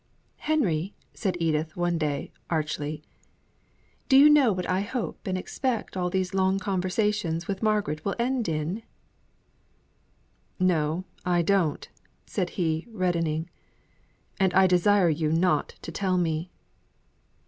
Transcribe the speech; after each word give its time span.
"Henry," 0.49 0.95
said 1.13 1.37
Edith, 1.39 1.77
one 1.77 1.99
day, 1.99 2.31
archly; 2.49 3.03
"do 4.09 4.17
you 4.17 4.31
know 4.31 4.51
what 4.51 4.67
I 4.67 4.79
hope 4.81 5.27
and 5.27 5.37
expect 5.37 5.95
all 5.95 6.09
these 6.09 6.33
long 6.33 6.57
conversations 6.57 7.47
with 7.47 7.61
Margaret 7.61 8.03
will 8.03 8.15
end 8.17 8.49
in?" 8.49 8.81
"No, 10.57 11.05
I 11.23 11.43
don't," 11.43 11.87
said 12.25 12.49
he, 12.57 12.87
reddening. 12.89 13.47
"And 14.39 14.51
I 14.55 14.65
desire 14.65 15.07
you 15.11 15.31
not 15.31 15.75
to 15.83 15.91
tell 15.91 16.17
me." 16.17 16.49